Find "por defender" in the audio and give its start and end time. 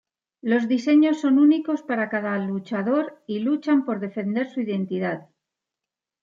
3.85-4.49